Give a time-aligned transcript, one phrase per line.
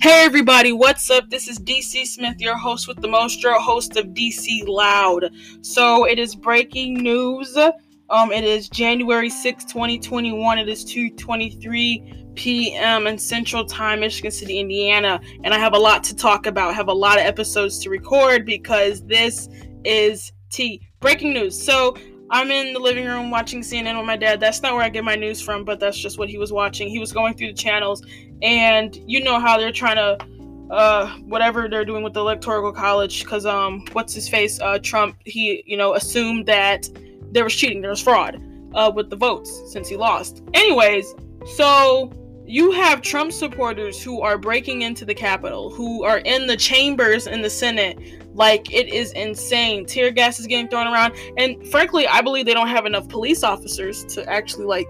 [0.00, 1.28] Hey everybody, what's up?
[1.28, 5.28] This is DC Smith, your host with the most, your host of DC Loud.
[5.60, 7.56] So it is breaking news.
[7.56, 10.58] Um, it is January 6, 2021.
[10.60, 13.08] It is 2:23 p.m.
[13.08, 16.70] in Central Time, Michigan City, Indiana, and I have a lot to talk about.
[16.70, 19.48] I have a lot of episodes to record because this
[19.84, 21.60] is T breaking news.
[21.60, 21.96] So
[22.30, 24.40] I'm in the living room watching CNN with my dad.
[24.40, 26.88] That's not where I get my news from, but that's just what he was watching.
[26.88, 28.04] He was going through the channels,
[28.42, 30.26] and you know how they're trying to,
[30.70, 35.16] uh, whatever they're doing with the electoral college, because um, what's his face, uh, Trump,
[35.24, 36.88] he you know assumed that
[37.32, 38.42] there was cheating, there was fraud,
[38.74, 40.42] uh, with the votes since he lost.
[40.52, 41.14] Anyways,
[41.56, 42.12] so
[42.48, 47.26] you have Trump supporters who are breaking into the Capitol, who are in the chambers
[47.26, 47.98] in the Senate.
[48.38, 49.84] Like, it is insane.
[49.84, 51.14] Tear gas is getting thrown around.
[51.36, 54.86] And frankly, I believe they don't have enough police officers to actually, like,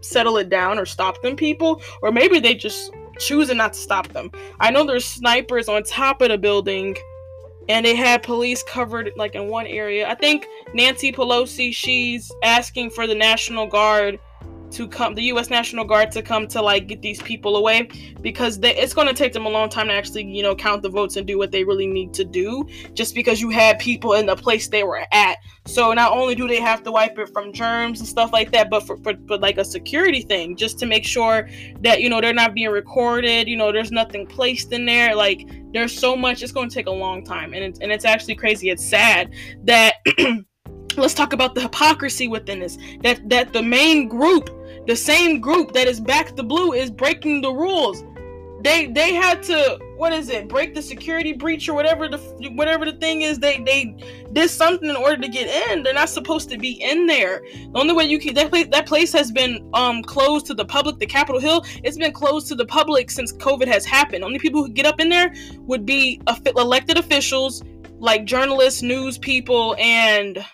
[0.00, 1.82] settle it down or stop them people.
[2.00, 4.30] Or maybe they just choosing not to stop them.
[4.60, 6.96] I know there's snipers on top of the building
[7.68, 10.08] and they had police covered like in one area.
[10.08, 14.18] I think Nancy Pelosi, she's asking for the National Guard
[14.72, 17.88] to come the US National Guard to come to like get these people away
[18.20, 20.82] because they, it's going to take them a long time to actually you know count
[20.82, 24.14] the votes and do what they really need to do just because you had people
[24.14, 25.36] in the place they were at.
[25.66, 28.70] So not only do they have to wipe it from germs and stuff like that
[28.70, 31.48] but for, for, for like a security thing just to make sure
[31.80, 35.48] that you know they're not being recorded you know there's nothing placed in there like
[35.72, 37.54] there's so much it's going to take a long time.
[37.54, 39.32] And it's, and it's actually crazy it's sad
[39.64, 39.94] that
[40.96, 44.50] let's talk about the hypocrisy within this that that the main group
[44.86, 48.04] the same group that is back the blue is breaking the rules.
[48.62, 52.18] They they had to what is it break the security breach or whatever the
[52.54, 53.38] whatever the thing is.
[53.38, 53.96] They they
[54.32, 55.82] did something in order to get in.
[55.82, 57.42] They're not supposed to be in there.
[57.72, 60.64] The only way you can that place that place has been um closed to the
[60.64, 61.64] public the capitol hill.
[61.82, 64.24] It's been closed to the public since covid has happened.
[64.24, 66.20] Only people who get up in there would be
[66.56, 67.62] elected officials
[67.98, 70.44] like journalists news people and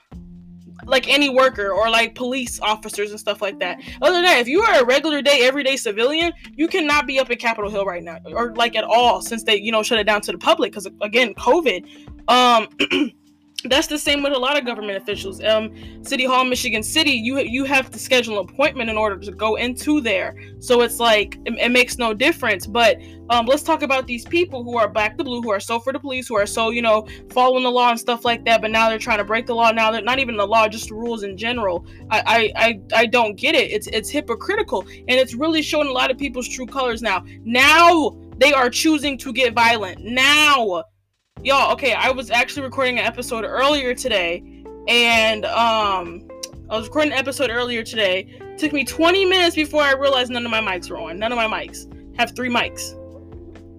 [0.88, 3.80] like any worker or like police officers and stuff like that.
[4.02, 7.30] Other than that, if you are a regular day, everyday civilian, you cannot be up
[7.30, 10.04] at Capitol Hill right now or like at all since they, you know, shut it
[10.04, 11.86] down to the public because again, COVID.
[12.28, 12.68] Um
[13.64, 15.42] that's the same with a lot of government officials.
[15.42, 15.74] Um,
[16.04, 19.56] City Hall, Michigan City, you you have to schedule an appointment in order to go
[19.56, 20.36] into there.
[20.60, 22.68] So it's like it, it makes no difference.
[22.68, 22.98] But
[23.30, 25.92] um, let's talk about these people who are back the blue, who are so for
[25.92, 28.62] the police, who are so you know following the law and stuff like that.
[28.62, 29.72] But now they're trying to break the law.
[29.72, 31.84] Now they're not even the law, just the rules in general.
[32.12, 33.72] I I I, I don't get it.
[33.72, 37.24] It's it's hypocritical, and it's really showing a lot of people's true colors now.
[37.42, 40.04] Now they are choosing to get violent.
[40.04, 40.84] Now
[41.44, 44.42] y'all okay i was actually recording an episode earlier today
[44.88, 46.26] and um
[46.68, 48.26] i was recording an episode earlier today.
[48.40, 51.18] It took me 20 minutes before i realized none of my mics were on.
[51.18, 51.86] None of my mics.
[52.18, 52.94] Have three mics.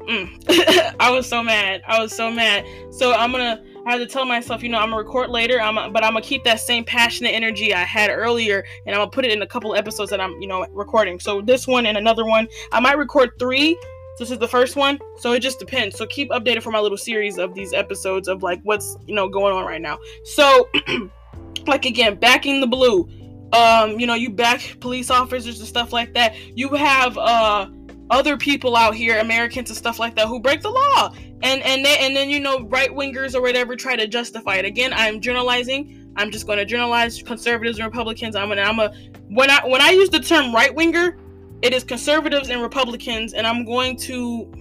[0.08, 0.96] Mm.
[1.00, 1.82] i was so mad.
[1.86, 2.66] I was so mad.
[2.92, 5.92] So i'm gonna I had to tell myself, you know, I'm gonna record later, I'm
[5.92, 9.26] but I'm gonna keep that same passionate energy I had earlier, and I'm gonna put
[9.26, 11.20] it in a couple episodes that I'm, you know, recording.
[11.20, 13.78] So this one and another one, I might record three
[14.20, 15.98] this is the first one, so it just depends.
[15.98, 19.28] So keep updated for my little series of these episodes of like what's you know
[19.30, 19.98] going on right now.
[20.26, 20.70] So,
[21.68, 23.10] like again, backing the blue.
[23.54, 26.36] Um, you know, you back police officers and stuff like that.
[26.56, 27.68] You have uh
[28.12, 31.86] other people out here, Americans and stuff like that, who break the law, and and
[31.86, 34.66] then and then you know right wingers or whatever try to justify it.
[34.66, 35.96] Again, I'm generalizing.
[36.16, 38.36] I'm just going to generalize conservatives and Republicans.
[38.36, 38.94] I'm gonna I'm a
[39.30, 41.18] when I when I use the term right winger,
[41.62, 44.52] it is conservatives and Republicans, and I'm going to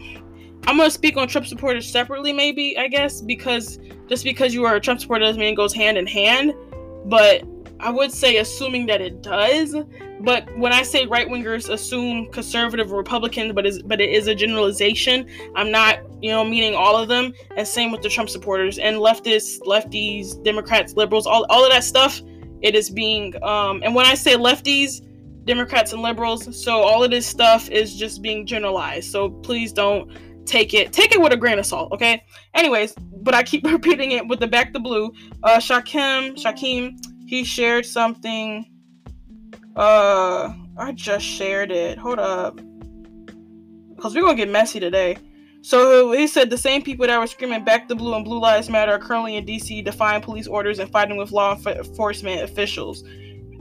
[0.66, 3.78] I'm gonna speak on Trump supporters separately, maybe I guess, because
[4.08, 6.54] just because you are a Trump supporter doesn't mean it goes hand in hand.
[7.06, 7.44] But
[7.80, 9.74] I would say assuming that it does.
[10.20, 14.34] But when I say right wingers assume conservative Republicans, but is but it is a
[14.34, 15.28] generalization.
[15.54, 17.32] I'm not, you know, meaning all of them.
[17.56, 21.84] And same with the Trump supporters and leftists, lefties, Democrats, liberals, all, all of that
[21.84, 22.20] stuff.
[22.60, 25.02] It is being um and when I say lefties,
[25.48, 26.62] Democrats and liberals.
[26.62, 29.10] So all of this stuff is just being generalized.
[29.10, 30.12] So please don't
[30.44, 32.22] take it take it with a grain of salt, okay?
[32.54, 32.92] Anyways,
[33.22, 35.10] but I keep repeating it with the back the blue.
[35.42, 38.66] Uh Shakim, Shakim, he shared something.
[39.74, 41.98] Uh I just shared it.
[41.98, 42.60] Hold up.
[43.98, 45.16] Cause we're gonna get messy today.
[45.62, 48.68] So he said the same people that were screaming back the blue and blue lives
[48.68, 53.02] matter are currently in DC defying police orders and fighting with law enforcement officials.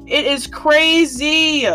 [0.08, 1.68] It is crazy.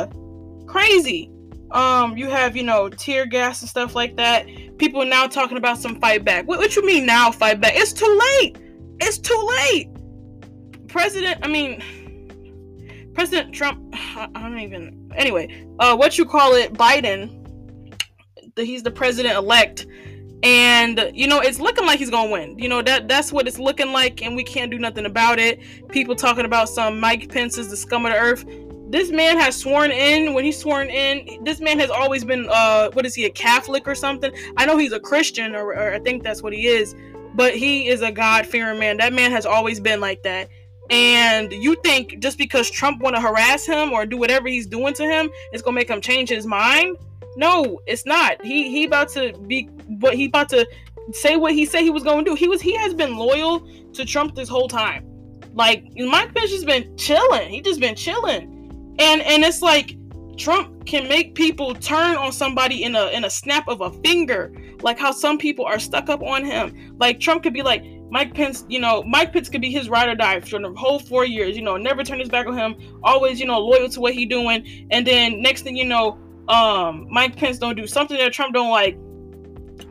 [0.66, 1.30] Crazy.
[1.70, 4.46] Um, you have, you know, tear gas and stuff like that.
[4.78, 6.46] People now talking about some fight back.
[6.46, 7.72] What, what you mean now fight back?
[7.76, 8.56] It's too late.
[9.00, 9.88] It's too late.
[10.88, 17.38] President, I mean, President Trump, I don't even, anyway, uh, what you call it, Biden,
[18.54, 19.86] the, he's the president elect.
[20.42, 22.58] And you know it's looking like he's gonna win.
[22.58, 25.60] You know that that's what it's looking like and we can't do nothing about it.
[25.88, 28.44] People talking about some mike pence is the scum of the earth.
[28.90, 32.90] This man has sworn in when he's sworn in this man has always been uh
[32.90, 34.32] what is he a catholic or something?
[34.56, 36.94] I know he's a christian or, or i think that's what he is
[37.34, 38.98] but he is a god-fearing man.
[38.98, 40.50] That man has always been like that.
[40.90, 44.92] And you think just because trump want to harass him or do whatever he's doing
[44.94, 46.96] to him it's gonna make him change his mind?
[47.36, 48.44] No, it's not.
[48.44, 50.66] He he about to be what he about to
[51.12, 52.34] say what he said he was going to do.
[52.34, 55.06] He was he has been loyal to Trump this whole time.
[55.54, 57.50] Like Mike Pence has been chilling.
[57.50, 58.96] He just been chilling.
[58.98, 59.96] And and it's like
[60.36, 64.52] Trump can make people turn on somebody in a in a snap of a finger,
[64.80, 66.96] like how some people are stuck up on him.
[66.98, 70.08] Like Trump could be like Mike Pence, you know, Mike Pence could be his ride
[70.08, 71.56] or die for the whole four years.
[71.56, 72.74] You know, never turn his back on him.
[73.02, 74.86] Always, you know, loyal to what he doing.
[74.90, 76.18] And then next thing you know,
[76.48, 78.98] um Mike Pence don't do something that Trump don't like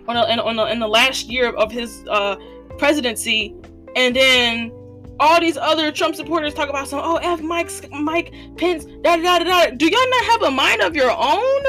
[0.07, 2.35] on on in the last year of his uh
[2.77, 3.55] presidency,
[3.95, 4.71] and then
[5.19, 9.39] all these other Trump supporters talk about some oh f Mike Mike Pence da da
[9.39, 9.75] da da.
[9.75, 11.63] Do y'all not have a mind of your own?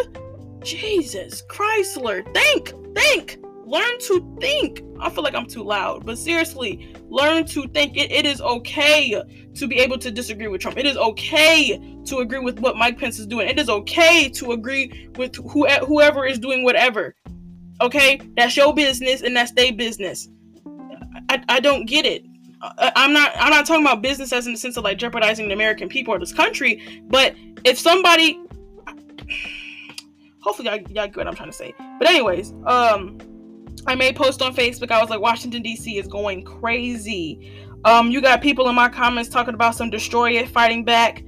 [0.63, 4.83] Jesus Chrysler, think, think, learn to think.
[5.01, 7.97] I feel like I'm too loud, but seriously, learn to think.
[7.97, 9.21] It, it is okay
[9.55, 10.79] to be able to disagree with Trump.
[10.79, 13.49] It is okay to agree with what Mike Pence is doing.
[13.49, 17.17] It is okay to agree with who, whoever is doing whatever.
[17.83, 20.29] Okay, that's your business and that's their business.
[21.29, 22.25] I, I don't get it.
[22.63, 25.49] I, I'm not I'm not talking about business as in the sense of like jeopardizing
[25.49, 27.35] the American people or this country, but
[27.65, 28.41] if somebody
[30.41, 31.75] hopefully y'all, y'all get what I'm trying to say.
[31.99, 33.19] But anyways, um
[33.85, 34.93] I made post on Facebook.
[34.93, 35.99] I was like, Washington D.C.
[35.99, 37.53] is going crazy.
[37.85, 41.25] Um, you got people in my comments talking about some destroy it, fighting back.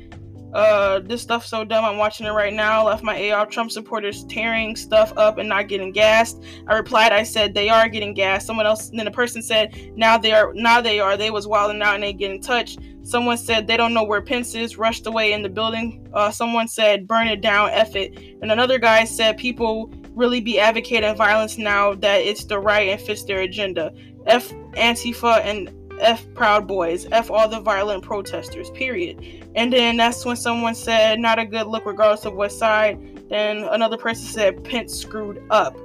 [0.55, 1.85] Uh, this stuff's so dumb.
[1.85, 2.87] I'm watching it right now.
[2.87, 6.43] Left my AR Trump supporters tearing stuff up and not getting gassed.
[6.69, 8.47] I replied, I said they are getting gassed.
[8.47, 11.17] Someone else, then a person said, now they are, now they are.
[11.17, 12.79] They was wilding out and they getting touched.
[13.03, 14.79] Someone said they don't know where Pence is.
[14.79, 16.09] Rushed away in the building.
[16.15, 18.17] Uh, someone said burn it down, F it.
[18.41, 23.01] And another guy said people really be advocating violence now that it's the right and
[23.01, 23.93] fits their agenda.
[24.27, 25.69] F Antifa and
[26.01, 29.45] F Proud Boys, F all the violent protesters, period.
[29.55, 33.29] And then that's when someone said, not a good look, regardless of what side.
[33.29, 35.77] Then another person said, Pence screwed up.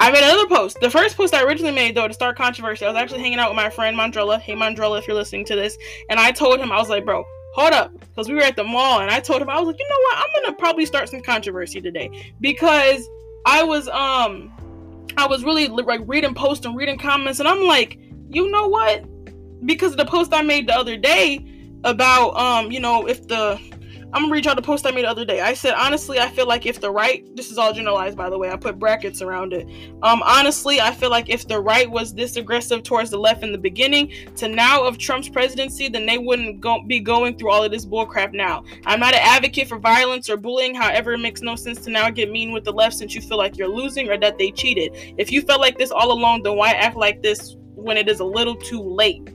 [0.00, 0.80] I made another post.
[0.80, 3.48] The first post I originally made, though, to start controversy, I was actually hanging out
[3.48, 4.40] with my friend Mandrella.
[4.40, 5.78] Hey, Mandrella, if you're listening to this.
[6.10, 7.24] And I told him, I was like, bro,
[7.54, 7.92] hold up.
[7.98, 9.96] Because we were at the mall, and I told him, I was like, you know
[10.02, 10.18] what?
[10.18, 12.34] I'm going to probably start some controversy today.
[12.40, 13.08] Because
[13.46, 14.52] I was, um,
[15.16, 17.98] I was really like reading posts and reading comments, and I'm like,
[18.28, 19.04] you know what?
[19.64, 21.44] Because the post I made the other day
[21.84, 23.60] about um, you know, if the
[24.14, 25.40] I'm gonna read y'all the post I made the other day.
[25.40, 28.38] I said honestly, I feel like if the right this is all generalized by the
[28.38, 29.66] way, I put brackets around it.
[30.04, 33.50] Um, honestly, I feel like if the right was this aggressive towards the left in
[33.50, 37.64] the beginning to now of Trump's presidency, then they wouldn't go- be going through all
[37.64, 38.62] of this bullcrap now.
[38.86, 42.08] I'm not an advocate for violence or bullying, however, it makes no sense to now
[42.08, 44.92] get mean with the left since you feel like you're losing or that they cheated.
[45.18, 48.20] If you felt like this all along, then why act like this when it is
[48.20, 49.28] a little too late?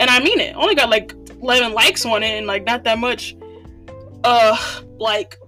[0.00, 0.56] And I mean it.
[0.56, 3.36] Only got like 11 likes on it and like not that much
[4.24, 5.38] uh like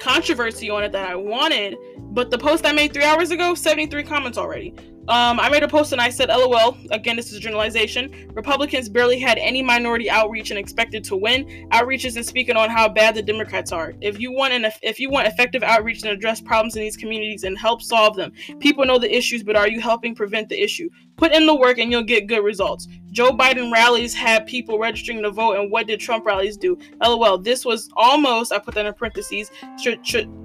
[0.00, 1.76] controversy on it that I wanted.
[2.12, 4.74] But the post I made three hours ago, 73 comments already.
[5.08, 6.76] Um, I made a post and I said, LOL.
[6.90, 8.30] Again, this is generalization.
[8.34, 11.68] Republicans barely had any minority outreach and expected to win.
[11.72, 13.94] Outreach isn't speaking on how bad the Democrats are.
[14.00, 17.42] If you want an if you want effective outreach and address problems in these communities
[17.42, 20.88] and help solve them, people know the issues, but are you helping prevent the issue?
[21.20, 22.88] Put in the work and you'll get good results.
[23.12, 26.78] Joe Biden rallies had people registering to vote, and what did Trump rallies do?
[27.02, 27.36] LOL.
[27.36, 29.50] This was almost, I put that in parentheses,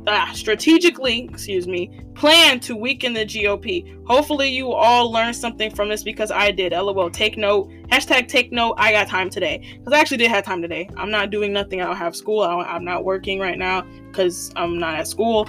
[0.07, 4.05] ah, strategically, excuse me, planned to weaken the GOP.
[4.05, 6.73] Hopefully, you all learned something from this because I did.
[6.73, 7.09] LOL.
[7.09, 7.69] Take note.
[7.87, 8.75] Hashtag take note.
[8.77, 9.77] I got time today.
[9.77, 10.89] Because I actually did have time today.
[10.97, 11.81] I'm not doing nothing.
[11.81, 12.41] I don't have school.
[12.41, 15.47] I am not working right now because I'm not at school.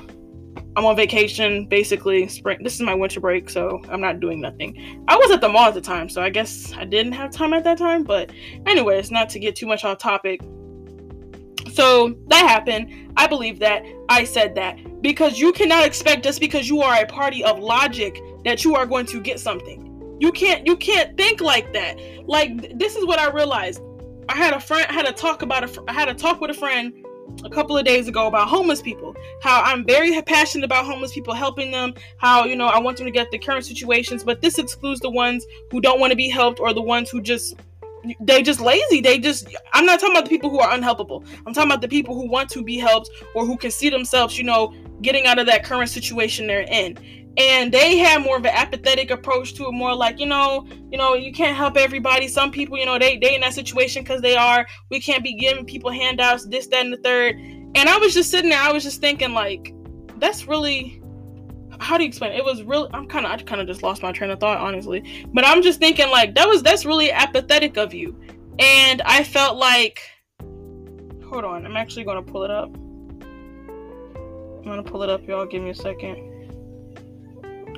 [0.76, 2.28] I'm on vacation, basically.
[2.28, 2.58] Spring.
[2.62, 5.04] This is my winter break, so I'm not doing nothing.
[5.08, 7.54] I was at the mall at the time, so I guess I didn't have time
[7.54, 8.04] at that time.
[8.04, 8.30] But,
[8.66, 10.42] anyways, not to get too much off topic.
[11.72, 13.12] So that happened.
[13.16, 13.84] I believe that.
[14.10, 18.20] I said that because you cannot expect just because you are a party of logic
[18.44, 20.16] that you are going to get something.
[20.20, 20.66] You can't.
[20.66, 21.98] You can't think like that.
[22.26, 23.80] Like this is what I realized.
[24.28, 24.86] I had a friend.
[24.88, 25.82] I had a talk about a.
[25.88, 26.92] I had a talk with a friend
[27.44, 29.14] a couple of days ago about homeless people.
[29.42, 31.94] How I'm very passionate about homeless people, helping them.
[32.18, 35.10] How you know I want them to get the current situations, but this excludes the
[35.10, 37.56] ones who don't want to be helped or the ones who just
[38.20, 39.00] they just lazy.
[39.00, 41.24] They just I'm not talking about the people who are unhelpable.
[41.46, 44.38] I'm talking about the people who want to be helped or who can see themselves,
[44.38, 46.98] you know, getting out of that current situation they're in.
[47.38, 50.98] And they had more of an apathetic approach to it more like you know you
[50.98, 52.28] know you can't help everybody.
[52.28, 54.66] Some people you know they they in that situation because they are.
[54.90, 57.36] We can't be giving people handouts this that and the third.
[57.36, 59.74] And i was just sitting there i was just thinking like
[60.18, 61.02] that's really
[61.78, 63.82] how do you explain it, it was really i'm kind of i kind of just
[63.82, 65.26] lost my train of thought honestly.
[65.34, 68.18] But i'm just thinking like that was that's really apathetic of you.
[68.58, 70.00] And i felt like
[71.28, 72.74] hold on i'm actually going to pull it up.
[72.74, 75.44] I'm going to pull it up y'all.
[75.44, 76.35] Give me a second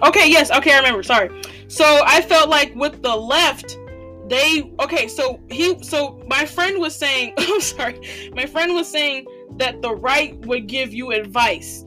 [0.02, 1.02] Okay, yes, okay, I remember.
[1.02, 1.30] Sorry.
[1.68, 3.76] So I felt like with the left,
[4.28, 9.26] they okay, so he so my friend was saying I'm sorry, my friend was saying
[9.56, 11.84] that the right would give you advice.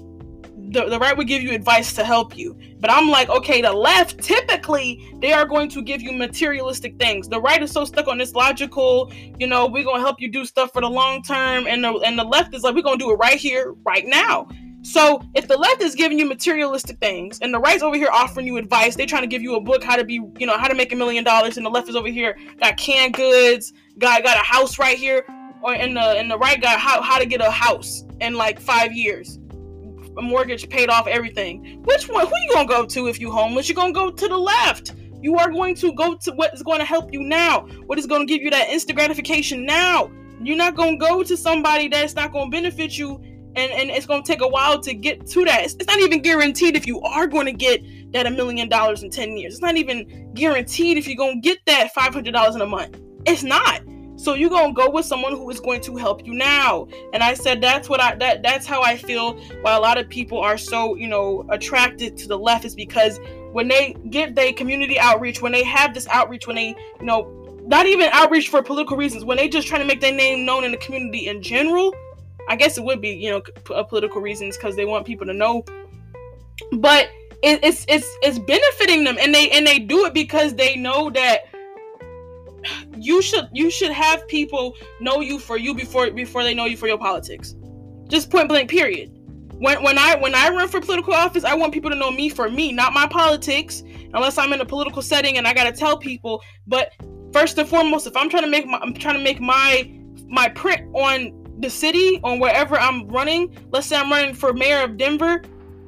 [0.73, 2.57] The, the right would give you advice to help you.
[2.79, 7.27] But I'm like, okay, the left typically they are going to give you materialistic things.
[7.27, 10.45] The right is so stuck on this logical, you know, we're gonna help you do
[10.45, 13.11] stuff for the long term, and the and the left is like, we're gonna do
[13.11, 14.47] it right here, right now.
[14.83, 18.47] So if the left is giving you materialistic things and the right's over here offering
[18.47, 20.67] you advice, they're trying to give you a book how to be, you know, how
[20.67, 24.23] to make a million dollars, and the left is over here got canned goods, got
[24.23, 25.25] got a house right here,
[25.61, 28.59] or in the in the right got how how to get a house in like
[28.59, 29.37] five years,
[30.17, 31.81] a mortgage paid off, everything.
[31.83, 32.25] Which one?
[32.25, 33.69] Who you gonna go to if you homeless?
[33.69, 34.93] You're gonna go to the left.
[35.21, 37.67] You are going to go to what is going to help you now.
[37.85, 40.09] What is going to give you that instant gratification now.
[40.41, 43.21] You're not going to go to somebody that's not going to benefit you
[43.55, 45.63] and and it's going to take a while to get to that.
[45.63, 47.81] It's, it's, not even guaranteed if you are going to get
[48.13, 49.53] that a million dollars in 10 years.
[49.53, 52.99] It's not even guaranteed if you're going to get that $500 in a month.
[53.25, 53.81] It's not.
[54.21, 56.87] So you're going to go with someone who is going to help you now.
[57.11, 60.07] And i said that's what i that that's how i feel why a lot of
[60.09, 63.19] people are so you know attracted to the left is because
[63.51, 67.37] when they get their community outreach when they have this outreach when they you know
[67.65, 70.63] not even outreach for political reasons when they just trying to make their name known
[70.63, 71.93] in the community in general
[72.47, 75.25] I guess it would be, you know, p- uh, political reasons because they want people
[75.27, 75.63] to know.
[76.73, 77.09] But
[77.43, 81.09] it, it's it's it's benefiting them, and they and they do it because they know
[81.11, 81.41] that
[82.97, 86.77] you should you should have people know you for you before before they know you
[86.77, 87.55] for your politics.
[88.07, 88.69] Just point blank.
[88.69, 89.11] Period.
[89.53, 92.29] When when I when I run for political office, I want people to know me
[92.29, 93.83] for me, not my politics.
[94.13, 96.41] Unless I'm in a political setting and I gotta tell people.
[96.67, 96.93] But
[97.31, 99.89] first and foremost, if I'm trying to make my I'm trying to make my
[100.27, 104.83] my print on the city on wherever I'm running, let's say I'm running for mayor
[104.83, 105.41] of Denver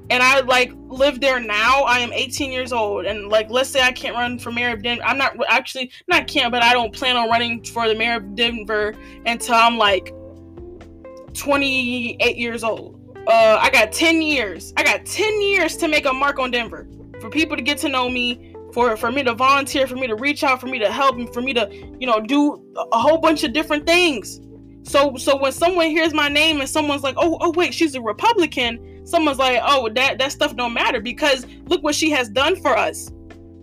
[0.10, 3.06] and I like live there now, I am 18 years old.
[3.06, 5.04] And like let's say I can't run for mayor of Denver.
[5.04, 8.36] I'm not actually not can't, but I don't plan on running for the mayor of
[8.36, 8.94] Denver
[9.26, 10.14] until I'm like
[11.34, 13.00] 28 years old.
[13.28, 14.74] Uh I got 10 years.
[14.78, 16.88] I got 10 years to make a mark on Denver.
[17.22, 20.16] For people to get to know me, for for me to volunteer, for me to
[20.16, 22.62] reach out, for me to help, and for me to, you know, do
[22.92, 24.42] a whole bunch of different things.
[24.84, 28.02] So so when someone hears my name and someone's like, "Oh, oh wait, she's a
[28.02, 32.56] Republican." Someone's like, "Oh, that that stuff don't matter because look what she has done
[32.62, 33.12] for us."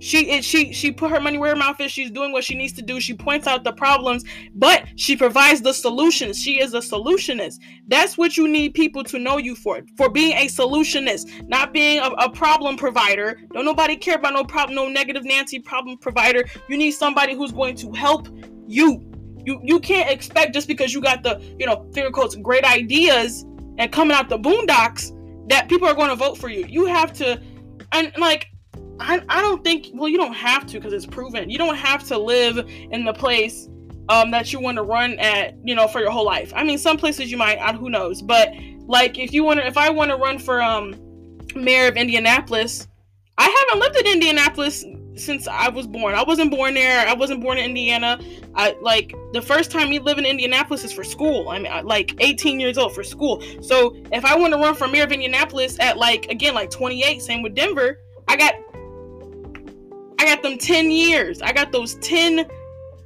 [0.00, 1.92] She it, she she put her money where her mouth is.
[1.92, 3.00] She's doing what she needs to do.
[3.00, 4.24] She points out the problems,
[4.54, 6.42] but she provides the solutions.
[6.42, 7.60] She is a solutionist.
[7.86, 9.82] That's what you need people to know you for.
[9.98, 13.42] For being a solutionist, not being a, a problem provider.
[13.52, 16.46] Don't nobody care about no problem, no negative Nancy problem provider.
[16.68, 18.26] You need somebody who's going to help
[18.66, 19.09] you
[19.50, 23.44] you you can't expect just because you got the you know finger quotes great ideas
[23.78, 25.16] and coming out the boondocks
[25.48, 26.64] that people are going to vote for you.
[26.68, 27.40] You have to,
[27.92, 28.48] and like
[29.00, 32.06] I, I don't think well you don't have to because it's proven you don't have
[32.08, 33.68] to live in the place
[34.08, 36.52] um, that you want to run at you know for your whole life.
[36.54, 38.52] I mean some places you might I, who knows but
[38.86, 40.94] like if you want to if I want to run for um
[41.54, 42.86] mayor of Indianapolis
[43.38, 44.84] I haven't lived in Indianapolis
[45.16, 46.14] since I was born.
[46.14, 47.06] I wasn't born there.
[47.06, 48.20] I wasn't born in Indiana.
[48.54, 51.48] I like the first time you live in Indianapolis is for school.
[51.48, 53.42] I mean, like 18 years old for school.
[53.60, 57.22] So if I want to run for mayor of Indianapolis at like again like 28,
[57.22, 57.98] same with Denver,
[58.28, 58.54] I got
[60.18, 61.40] I got them 10 years.
[61.42, 62.46] I got those 10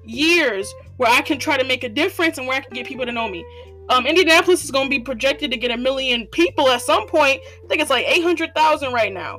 [0.04, 3.06] years where I can try to make a difference and where I can get people
[3.06, 3.44] to know me.
[3.88, 7.40] Um, Indianapolis is going to be projected to get a million people at some point.
[7.64, 9.38] I think it's like 800,000 right now.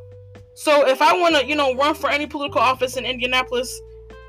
[0.56, 3.82] So if I want to, you know, run for any political office in Indianapolis,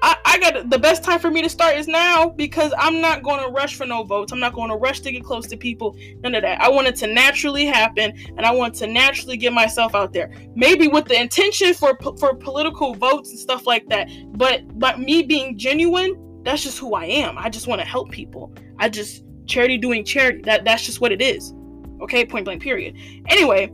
[0.03, 3.23] I, I got the best time for me to start is now because I'm not
[3.23, 4.33] going to rush for no votes.
[4.33, 5.97] I'm not going to rush to get close to people.
[6.23, 6.61] None of that.
[6.61, 10.33] I want it to naturally happen, and I want to naturally get myself out there.
[10.55, 14.09] Maybe with the intention for for political votes and stuff like that.
[14.33, 17.39] But but me being genuine, that's just who I am.
[17.39, 18.53] I just want to help people.
[18.79, 20.43] I just charity doing charity.
[20.43, 21.55] That that's just what it is.
[22.03, 22.63] Okay, point blank.
[22.63, 22.97] Period.
[23.29, 23.73] Anyway,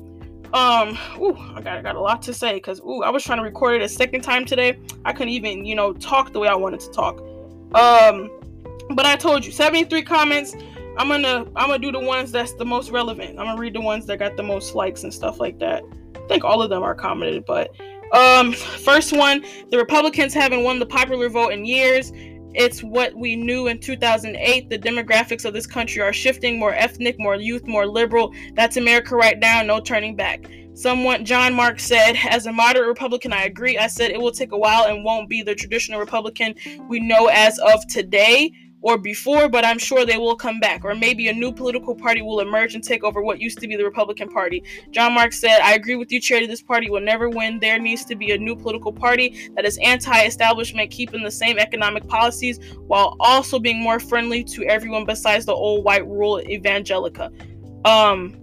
[0.54, 3.38] um, ooh, I got, I got a lot to say because ooh, I was trying
[3.38, 4.78] to record it a second time today.
[5.04, 7.21] I couldn't even, you know, talk the way I wanted to talk.
[7.75, 8.30] Um,
[8.90, 10.54] but I told you, 73 comments.
[10.99, 13.30] I'm gonna I'm gonna do the ones that's the most relevant.
[13.38, 15.82] I'm gonna read the ones that got the most likes and stuff like that.
[16.14, 17.75] I think all of them are commented, but
[18.12, 22.12] um, first one, the Republicans haven't won the popular vote in years.
[22.54, 24.68] It's what we knew in 2008.
[24.68, 28.35] The demographics of this country are shifting more ethnic, more youth, more liberal.
[28.54, 30.47] That's America right now, no turning back.
[30.75, 33.76] Someone, John Mark said, as a moderate Republican, I agree.
[33.76, 36.54] I said it will take a while and won't be the traditional Republican
[36.88, 40.84] we know as of today or before, but I'm sure they will come back.
[40.84, 43.76] Or maybe a new political party will emerge and take over what used to be
[43.76, 44.62] the Republican Party.
[44.90, 46.46] John Mark said, I agree with you, Charity.
[46.46, 47.60] This party will never win.
[47.60, 51.58] There needs to be a new political party that is anti establishment, keeping the same
[51.58, 57.30] economic policies while also being more friendly to everyone besides the old white rural evangelica.
[57.86, 58.36] Um,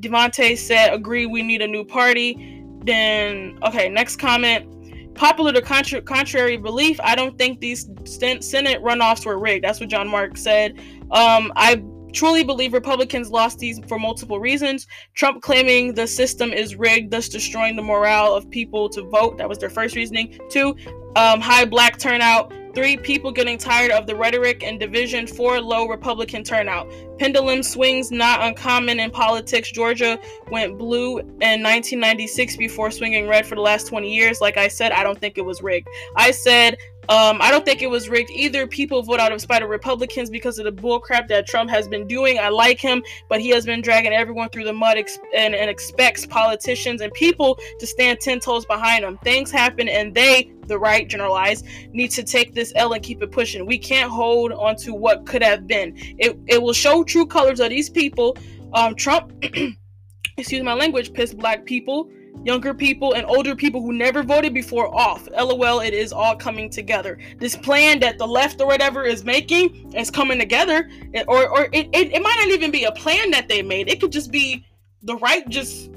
[0.00, 2.64] Devontae said, agree, we need a new party.
[2.84, 4.77] Then, okay, next comment
[5.18, 9.64] popular to contra- contrary belief, I don't think these Senate runoffs were rigged.
[9.64, 10.78] That's what John Mark said.
[11.10, 11.82] Um, I
[12.12, 14.86] truly believe Republicans lost these for multiple reasons.
[15.14, 19.36] Trump claiming the system is rigged, thus destroying the morale of people to vote.
[19.38, 20.38] That was their first reasoning.
[20.50, 20.76] Two,
[21.16, 22.52] um, high black turnout.
[22.78, 25.26] Three, people getting tired of the rhetoric and division.
[25.26, 26.88] Four, low Republican turnout.
[27.18, 29.72] Pendulum swings not uncommon in politics.
[29.72, 30.16] Georgia
[30.52, 34.40] went blue in 1996 before swinging red for the last 20 years.
[34.40, 35.88] Like I said, I don't think it was rigged.
[36.14, 36.78] I said
[37.08, 38.66] um, I don't think it was rigged either.
[38.66, 42.06] People vote out of spite of Republicans because of the bullcrap that Trump has been
[42.06, 42.38] doing.
[42.38, 45.70] I like him, but he has been dragging everyone through the mud ex- and, and
[45.70, 49.16] expects politicians and people to stand 10 toes behind him.
[49.18, 53.32] Things happen and they, the right generalized, need to take this L and keep it
[53.32, 53.64] pushing.
[53.64, 55.94] We can't hold on to what could have been.
[56.18, 58.36] It, it will show true colors of these people.
[58.74, 59.32] Um, Trump,
[60.36, 62.10] excuse my language, pissed black people
[62.44, 65.28] younger people and older people who never voted before off.
[65.30, 67.18] LOL, it is all coming together.
[67.38, 70.88] This plan that the left or whatever is making is coming together,
[71.26, 73.88] or or it, it, it might not even be a plan that they made.
[73.88, 74.64] It could just be
[75.02, 75.90] the right just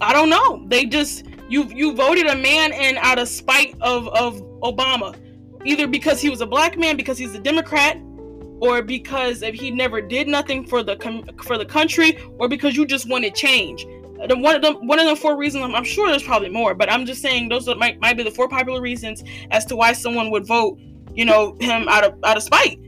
[0.00, 0.64] I don't know.
[0.68, 5.16] They just you you voted a man in out of spite of of Obama,
[5.64, 7.98] either because he was a black man, because he's a Democrat,
[8.60, 12.76] or because if he never did nothing for the com- for the country, or because
[12.76, 13.86] you just wanted change
[14.18, 16.90] one of the one of the four reasons I'm, I'm, sure there's probably more but
[16.90, 20.30] i'm just saying those might, might be the four popular reasons as to why someone
[20.30, 20.78] would vote
[21.18, 22.78] you know him out of out of spite.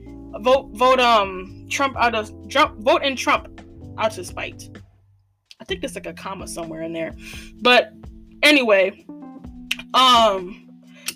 [0.40, 3.60] Vote vote um trump out of trump vote in trump
[3.98, 4.70] out of spite.
[5.60, 7.12] I think there's like a comma somewhere in there.
[7.60, 7.92] But
[8.44, 9.04] anyway
[9.94, 10.68] um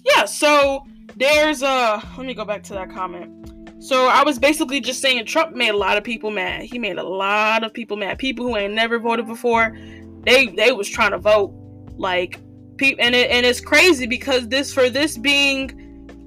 [0.04, 0.84] yeah so
[1.16, 3.52] there's uh let me go back to that comment.
[3.78, 6.62] So I was basically just saying Trump made a lot of people mad.
[6.62, 8.18] He made a lot of people mad.
[8.18, 9.76] People who ain't never voted before
[10.24, 11.52] they they was trying to vote
[11.96, 12.40] like
[12.76, 15.80] people and it, and it's crazy because this for this being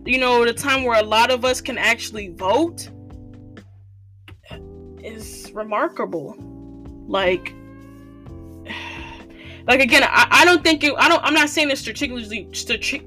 [0.05, 2.89] you know the time where a lot of us can actually vote
[5.03, 6.35] is remarkable.
[7.07, 7.53] Like
[9.67, 12.47] like again I, I don't think it i don't i'm not saying it's strategically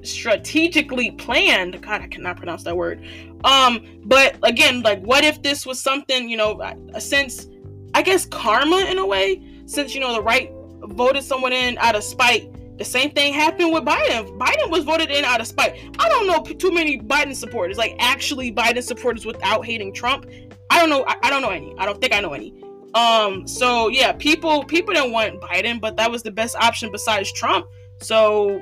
[0.03, 1.81] strategically planned.
[1.81, 3.03] God i cannot pronounce that word.
[3.43, 6.61] Um but again like what if this was something you know
[6.93, 7.47] a sense
[7.93, 10.51] i guess karma in a way since you know the right
[10.83, 12.49] voted someone in out of spite.
[12.77, 14.37] The same thing happened with Biden.
[14.39, 15.79] Biden was voted in out of spite.
[15.99, 20.25] I don't know too many Biden supporters, like actually Biden supporters without hating Trump.
[20.69, 21.03] I don't know.
[21.07, 21.75] I, I don't know any.
[21.77, 22.53] I don't think I know any.
[22.93, 23.47] Um.
[23.47, 27.67] So yeah, people people didn't want Biden, but that was the best option besides Trump.
[27.99, 28.61] So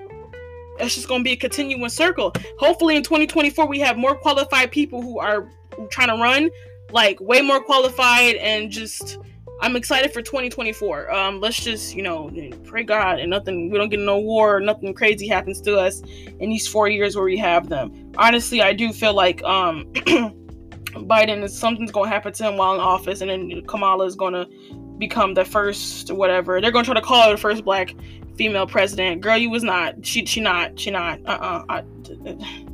[0.79, 2.33] it's just gonna be a continuing circle.
[2.57, 5.49] Hopefully in 2024 we have more qualified people who are
[5.91, 6.49] trying to run,
[6.91, 9.17] like way more qualified and just
[9.61, 11.13] I'm excited for 2024.
[11.13, 12.31] Um, let's just, you know,
[12.63, 16.01] pray God and nothing, we don't get no war, nothing crazy happens to us
[16.39, 18.11] in these four years where we have them.
[18.17, 22.79] Honestly, I do feel like um, Biden is something's gonna happen to him while in
[22.79, 24.47] office, and then Kamala is gonna
[24.97, 26.61] become the first whatever.
[26.61, 27.93] They're gonna try to call her the first black
[28.35, 29.21] female president.
[29.21, 30.05] Girl, you was not.
[30.05, 30.79] She she not.
[30.79, 31.19] She not.
[31.25, 31.75] Uh uh-uh.
[31.75, 31.81] uh.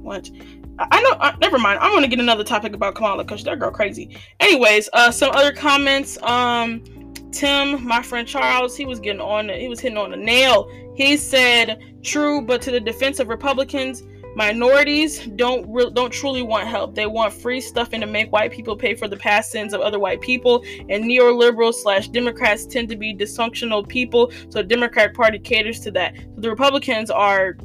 [0.06, 0.30] What?
[0.78, 1.12] I know.
[1.12, 1.80] Uh, never mind.
[1.80, 4.18] I'm gonna get another topic about Kamala because that girl crazy.
[4.40, 6.22] Anyways, uh, some other comments.
[6.22, 6.84] Um,
[7.32, 9.50] Tim, my friend Charles, he was getting on.
[9.50, 10.70] He was hitting on the nail.
[10.96, 14.04] He said, "True, but to the defense of Republicans,
[14.36, 16.94] minorities don't re- don't truly want help.
[16.94, 19.82] They want free stuff and to make white people pay for the past sins of
[19.82, 20.64] other white people.
[20.90, 25.92] And neoliberals slash Democrats tend to be dysfunctional people, so the Democratic Party caters to
[25.92, 26.16] that.
[26.18, 27.58] So the Republicans are."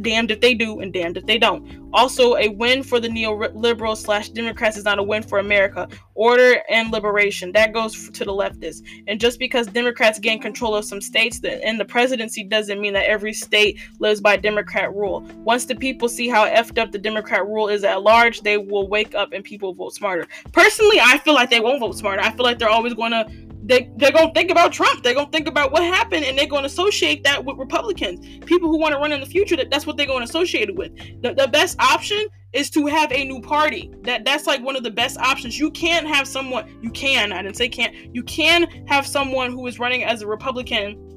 [0.00, 3.96] Damned if they do and damned if they don't also, a win for the neoliberal
[3.96, 5.88] slash Democrats is not a win for America.
[6.14, 8.82] Order and liberation that goes to the leftists.
[9.06, 13.04] And just because Democrats gain control of some states and the presidency doesn't mean that
[13.04, 15.20] every state lives by Democrat rule.
[15.44, 18.88] Once the people see how effed up the Democrat rule is at large, they will
[18.88, 20.26] wake up and people vote smarter.
[20.52, 22.22] Personally, I feel like they won't vote smarter.
[22.22, 23.30] I feel like they're always going to
[23.64, 25.02] they, they're going to think about Trump.
[25.02, 28.44] They're going to think about what happened and they're going to associate that with Republicans.
[28.44, 30.68] People who want to run in the future, that, that's what they're going to associate
[30.68, 30.96] it with.
[31.22, 33.92] The, the best option is to have a new party.
[34.02, 35.58] That That's like one of the best options.
[35.58, 39.66] You can't have someone, you can, I didn't say can't, you can have someone who
[39.66, 41.08] is running as a Republican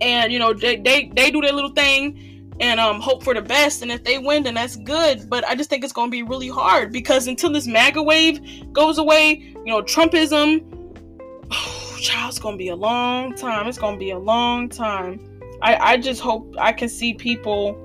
[0.00, 3.42] and, you know, they, they, they do their little thing and um, hope for the
[3.42, 3.82] best.
[3.82, 5.28] And if they win, then that's good.
[5.28, 8.72] But I just think it's going to be really hard because until this MAGA wave
[8.72, 10.67] goes away, you know, Trumpism,
[11.52, 13.66] oh, child, it's gonna be a long time.
[13.66, 15.40] It's gonna be a long time.
[15.62, 17.84] I, I just hope I can see people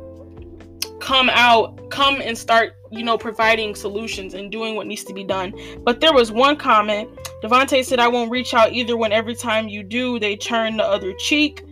[1.00, 5.24] come out, come and start, you know, providing solutions and doing what needs to be
[5.24, 5.54] done.
[5.84, 7.10] But there was one comment.
[7.42, 10.84] Devontae said, I won't reach out either when every time you do, they turn the
[10.84, 11.66] other cheek.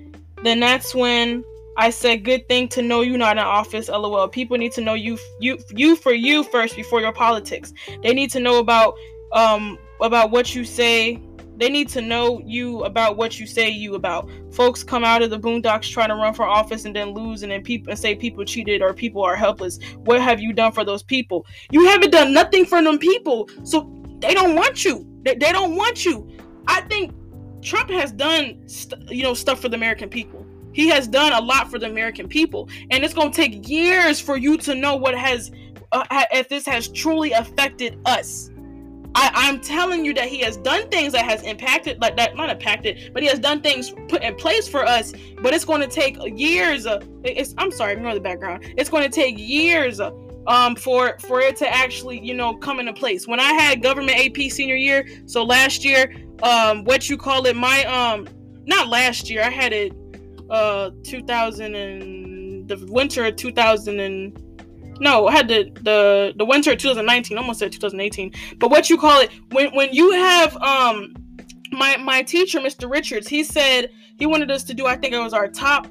[0.43, 1.43] Then that's when
[1.77, 4.27] I said, "Good thing to know you not in office." LOL.
[4.27, 7.73] People need to know you, you, you for you first before your politics.
[8.03, 8.95] They need to know about
[9.31, 11.21] um about what you say
[11.57, 14.29] they need to know you about what you say you about.
[14.51, 17.51] Folks come out of the boondocks trying to run for office and then lose and
[17.51, 19.79] then people and say people cheated or people are helpless.
[20.05, 21.45] What have you done for those people?
[21.71, 23.49] You haven't done nothing for them people.
[23.63, 25.05] So they don't want you.
[25.23, 26.29] They, they don't want you.
[26.67, 27.13] I think
[27.61, 30.45] Trump has done st- you know stuff for the American people.
[30.73, 34.19] He has done a lot for the American people, and it's going to take years
[34.19, 35.51] for you to know what has
[35.91, 38.50] uh, if this has truly affected us.
[39.13, 42.49] I, am telling you that he has done things that has impacted, like that not
[42.49, 45.13] impacted, but he has done things put in place for us.
[45.41, 46.85] But it's going to take years.
[46.85, 48.73] Uh, it's I'm sorry, ignore the background.
[48.77, 49.99] It's going to take years.
[49.99, 50.11] Uh,
[50.47, 53.27] um, for for it to actually you know come into place.
[53.27, 57.55] When I had government AP senior year, so last year, um, what you call it,
[57.55, 58.27] my um,
[58.65, 59.93] not last year, I had it,
[60.49, 64.50] uh, 2000 and the winter of 2000 and
[65.01, 68.31] no, I had the the the winter of 2019, almost said 2018.
[68.59, 71.13] But what you call it when when you have um
[71.71, 72.89] my my teacher, Mr.
[72.89, 74.85] Richards, he said he wanted us to do.
[74.85, 75.87] I think it was our top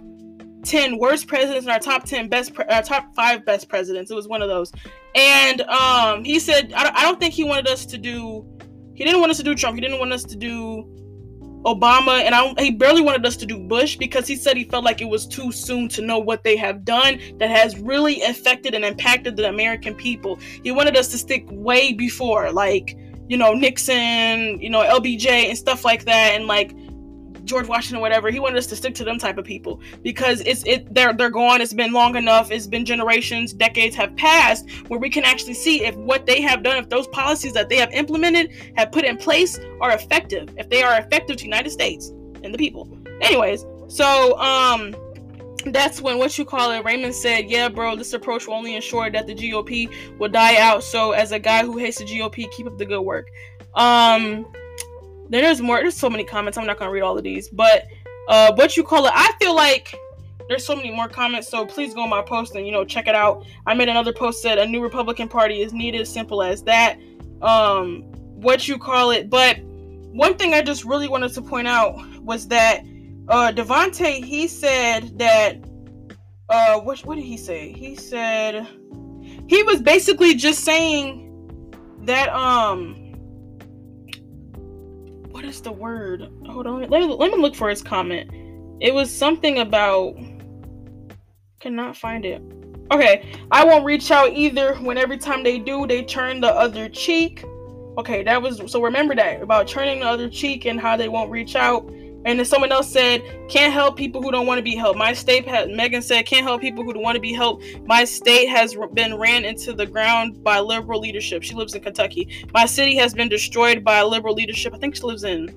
[0.62, 4.12] 10 worst presidents and our top 10 best pre- our top five best presidents.
[4.12, 4.72] It was one of those.
[5.16, 8.46] And um he said I don't, I don't think he wanted us to do.
[8.94, 9.74] He didn't want us to do Trump.
[9.74, 10.88] He didn't want us to do
[11.64, 14.84] Obama, and I, he barely wanted us to do Bush because he said he felt
[14.84, 18.74] like it was too soon to know what they have done that has really affected
[18.74, 20.38] and impacted the American people.
[20.62, 22.96] He wanted us to stick way before, like,
[23.28, 26.74] you know, Nixon, you know, LBJ and stuff like that, and like
[27.50, 28.30] George Washington, whatever.
[28.30, 31.30] He wanted us to stick to them type of people because it's it they're they're
[31.30, 31.60] gone.
[31.60, 32.50] It's been long enough.
[32.50, 36.62] It's been generations, decades have passed where we can actually see if what they have
[36.62, 40.48] done, if those policies that they have implemented, have put in place, are effective.
[40.56, 42.08] If they are effective to United States
[42.42, 42.88] and the people.
[43.20, 44.94] Anyways, so um
[45.66, 49.10] that's when what you call it raymond said yeah bro this approach will only ensure
[49.10, 52.66] that the gop will die out so as a guy who hates the gop keep
[52.66, 53.28] up the good work
[53.74, 54.46] um
[55.30, 55.78] there's more.
[55.78, 56.58] There's so many comments.
[56.58, 57.86] I'm not gonna read all of these, but
[58.28, 59.12] uh, what you call it?
[59.14, 59.94] I feel like
[60.48, 61.48] there's so many more comments.
[61.48, 63.46] So please go on my post and you know check it out.
[63.66, 66.06] I made another post said a new Republican Party is needed.
[66.06, 66.98] Simple as that.
[67.40, 68.02] Um,
[68.42, 69.30] what you call it?
[69.30, 72.80] But one thing I just really wanted to point out was that
[73.28, 75.56] uh, Devontae he said that
[76.48, 77.72] uh, what what did he say?
[77.72, 78.66] He said
[79.46, 81.28] he was basically just saying
[82.02, 82.99] that um
[85.40, 86.30] what is the word?
[86.44, 86.80] Hold on.
[86.82, 88.30] Let me, let me look for his comment.
[88.78, 90.14] It was something about.
[91.60, 92.42] Cannot find it.
[92.92, 94.74] Okay, I won't reach out either.
[94.74, 97.42] When every time they do, they turn the other cheek.
[97.96, 98.82] Okay, that was so.
[98.82, 101.90] Remember that about turning the other cheek and how they won't reach out.
[102.24, 104.98] And then someone else said, can't help people who don't want to be helped.
[104.98, 107.64] My state Megan said, can't help people who don't want to be helped.
[107.86, 111.42] My state has been ran into the ground by liberal leadership.
[111.42, 112.46] She lives in Kentucky.
[112.52, 114.74] My city has been destroyed by liberal leadership.
[114.74, 115.48] I think she lives in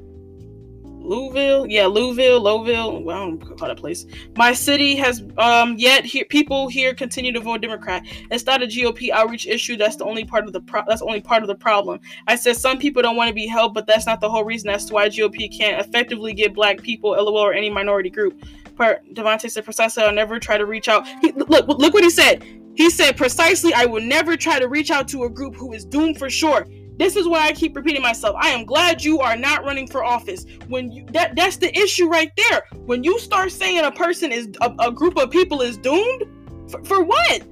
[1.03, 3.03] Louisville, yeah, Louisville, Lowville.
[3.03, 4.05] Well, I don't call that place.
[4.35, 8.03] My city has um yet here people here continue to vote Democrat.
[8.31, 9.75] It's not a GOP outreach issue.
[9.77, 11.99] That's the only part of the pro- that's only part of the problem.
[12.27, 14.69] I said some people don't want to be helped, but that's not the whole reason
[14.69, 18.41] as to why GOP can't effectively get Black people, LOL, or any minority group.
[18.75, 20.03] Part Devontae said precisely.
[20.03, 21.05] I'll never try to reach out.
[21.21, 22.43] He, look, look what he said.
[22.75, 23.73] He said precisely.
[23.73, 26.65] I will never try to reach out to a group who is doomed for sure.
[26.97, 28.35] This is why I keep repeating myself.
[28.39, 30.45] I am glad you are not running for office.
[30.67, 32.63] When you, that that's the issue right there.
[32.85, 36.23] When you start saying a person is a, a group of people is doomed,
[36.69, 37.43] for, for what?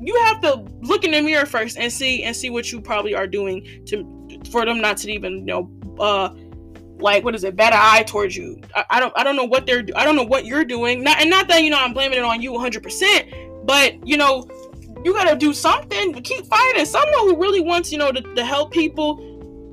[0.00, 3.14] you have to look in the mirror first and see and see what you probably
[3.14, 4.06] are doing to
[4.50, 6.30] for them not to even you know uh
[7.00, 9.66] like what is it better eye towards you I, I, don't i don't know what
[9.66, 12.18] they're i don't know what you're doing not and not that you know i'm blaming
[12.18, 14.46] it on you 100% but you know
[15.04, 16.12] you gotta do something.
[16.22, 16.84] Keep fighting.
[16.84, 19.24] Someone who really wants, you know, to, to help people.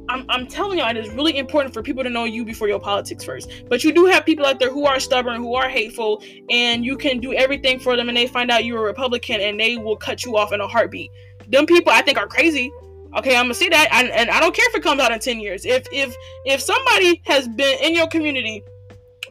[0.08, 2.80] I'm, I'm telling y'all, it is really important for people to know you before your
[2.80, 3.50] politics first.
[3.68, 6.96] But you do have people out there who are stubborn, who are hateful, and you
[6.96, 9.98] can do everything for them, and they find out you're a Republican, and they will
[9.98, 11.10] cut you off in a heartbeat.
[11.48, 12.72] Them people, I think, are crazy.
[13.18, 15.20] Okay, I'm gonna see that, and, and I don't care if it comes out in
[15.20, 15.66] ten years.
[15.66, 18.64] If if if somebody has been in your community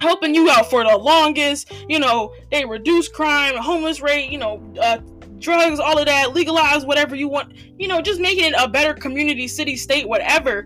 [0.01, 4.61] helping you out for the longest, you know, they reduce crime, homeless rate, you know,
[4.81, 4.99] uh,
[5.45, 8.95] drugs, all of that, legalize whatever you want, you know, just making it a better
[8.95, 10.61] community, city, state, whatever.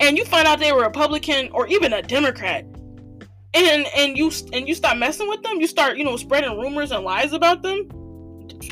[0.00, 2.64] And you find out they were Republican or even a Democrat.
[3.54, 6.92] And and you and you start messing with them, you start, you know, spreading rumors
[6.92, 7.88] and lies about them.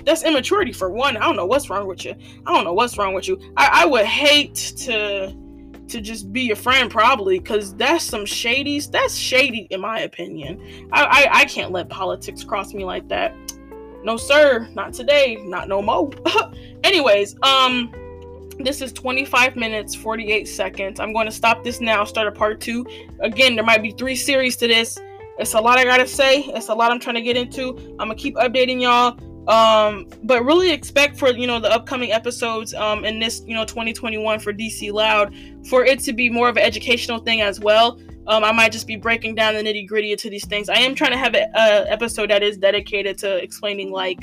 [0.04, 1.16] That's immaturity for one.
[1.16, 2.14] I don't know what's wrong with you.
[2.46, 3.40] I don't know what's wrong with you.
[3.56, 5.34] I, I would hate to
[5.88, 10.88] to just be your friend probably because that's some shady that's shady in my opinion
[10.92, 13.34] I, I i can't let politics cross me like that
[14.04, 16.10] no sir not today not no mo.
[16.84, 17.92] anyways um
[18.58, 21.00] this is 25 minutes 48 seconds.
[21.00, 22.86] I'm going to stop this now start a part two.
[23.20, 24.98] Again there might be three series to this.
[25.38, 26.42] It's a lot i gotta say.
[26.42, 27.76] It's a lot i'm trying to get into.
[27.98, 29.18] I'm gonna keep updating y'all.
[29.48, 33.64] Um but really expect for you know the upcoming episodes um in this you know
[33.64, 35.34] 2021 for dc loud
[35.68, 38.86] for it to be more of an educational thing as well um, I might just
[38.86, 40.68] be breaking down the nitty gritty to these things.
[40.68, 44.18] I am trying to have an episode that is dedicated to explaining like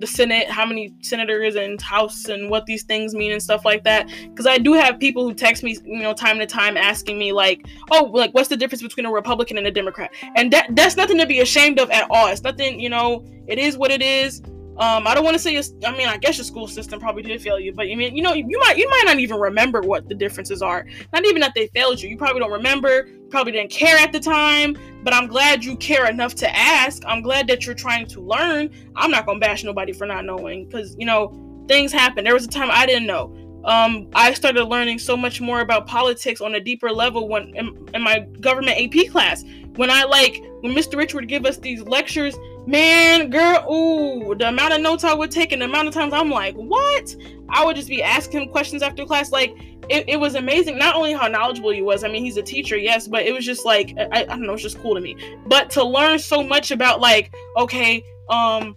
[0.00, 3.84] the Senate, how many senators and House, and what these things mean and stuff like
[3.84, 4.08] that.
[4.28, 7.32] Because I do have people who text me, you know, time to time asking me
[7.32, 10.96] like, "Oh, like what's the difference between a Republican and a Democrat?" And that that's
[10.96, 12.28] nothing to be ashamed of at all.
[12.28, 13.24] It's nothing, you know.
[13.46, 14.42] It is what it is.
[14.76, 15.60] Um, I don't want to say.
[15.84, 18.22] I mean, I guess your school system probably did fail you, but I mean, you
[18.22, 20.86] know, you might you might not even remember what the differences are.
[21.12, 22.08] Not even that they failed you.
[22.08, 23.08] You probably don't remember.
[23.28, 24.76] Probably didn't care at the time.
[25.02, 27.02] But I'm glad you care enough to ask.
[27.06, 28.70] I'm glad that you're trying to learn.
[28.96, 32.24] I'm not gonna bash nobody for not knowing, because you know things happen.
[32.24, 33.36] There was a time I didn't know.
[33.64, 37.88] Um, I started learning so much more about politics on a deeper level when in,
[37.94, 39.44] in my government AP class.
[39.76, 40.96] When I like when Mr.
[40.96, 42.36] Rich would give us these lectures
[42.70, 46.12] Man, girl, ooh, the amount of notes I would take and the amount of times
[46.12, 47.16] I'm like, what?
[47.48, 49.32] I would just be asking him questions after class.
[49.32, 49.56] Like,
[49.88, 50.78] it, it was amazing.
[50.78, 53.44] Not only how knowledgeable he was, I mean, he's a teacher, yes, but it was
[53.44, 55.16] just like, I, I don't know, it's just cool to me.
[55.46, 58.76] But to learn so much about, like, okay, um,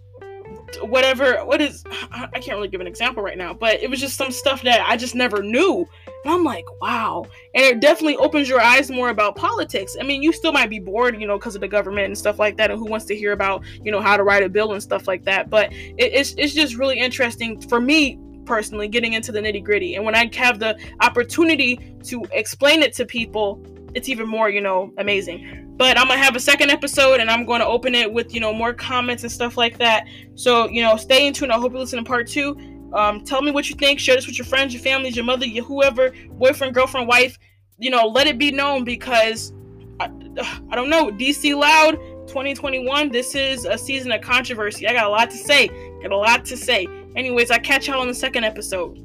[0.82, 4.16] whatever what is i can't really give an example right now but it was just
[4.16, 5.86] some stuff that i just never knew
[6.24, 10.22] and i'm like wow and it definitely opens your eyes more about politics i mean
[10.22, 12.70] you still might be bored you know because of the government and stuff like that
[12.70, 15.06] and who wants to hear about you know how to write a bill and stuff
[15.06, 19.40] like that but it, it's, it's just really interesting for me personally getting into the
[19.40, 23.62] nitty gritty and when i have the opportunity to explain it to people
[23.94, 27.44] it's even more you know amazing but I'm gonna have a second episode and I'm
[27.44, 30.06] gonna open it with you know more comments and stuff like that.
[30.34, 31.50] So you know, stay in tune.
[31.50, 32.56] I hope you listen to part two.
[32.94, 33.98] Um, tell me what you think.
[33.98, 37.38] Share this with your friends, your families, your mother, your whoever, boyfriend, girlfriend, wife.
[37.78, 39.52] You know, let it be known because
[40.00, 40.06] I,
[40.70, 41.10] I don't know.
[41.10, 41.94] DC Loud
[42.28, 43.10] 2021.
[43.10, 44.86] This is a season of controversy.
[44.86, 45.68] I got a lot to say.
[46.02, 46.86] Got a lot to say.
[47.16, 49.00] Anyways, I catch y'all in the second episode.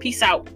[0.00, 0.48] Peace out.